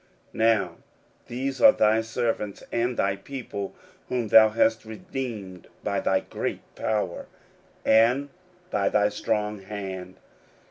16:001:010 0.33 0.33
Now 0.33 0.75
these 1.27 1.61
are 1.61 1.71
thy 1.71 2.01
servants 2.01 2.63
and 2.71 2.97
thy 2.97 3.15
people, 3.17 3.75
whom 4.09 4.29
thou 4.29 4.49
hast 4.49 4.83
redeemed 4.83 5.67
by 5.83 5.99
thy 5.99 6.21
great 6.21 6.61
power, 6.73 7.27
and 7.85 8.29
by 8.71 8.89
thy 8.89 9.09
strong 9.09 9.59
hand. 9.59 10.15